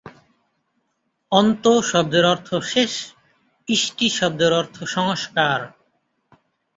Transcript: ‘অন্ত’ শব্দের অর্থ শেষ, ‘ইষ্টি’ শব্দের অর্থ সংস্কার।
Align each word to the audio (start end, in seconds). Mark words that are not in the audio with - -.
‘অন্ত’ 1.31 1.63
শব্দের 1.81 2.25
অর্থ 2.25 2.49
শেষ, 2.63 2.93
‘ইষ্টি’ 3.67 4.07
শব্দের 4.09 4.51
অর্থ 4.53 4.77
সংস্কার। 4.95 5.59